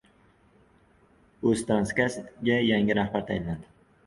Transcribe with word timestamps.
«O‘ztransgaz»ga 1.51 2.57
yangi 2.71 2.97
rahbar 3.03 3.29
tayinlandi 3.31 3.71